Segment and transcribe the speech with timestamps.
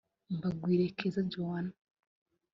[0.41, 1.77] Bagwire Keza Joanah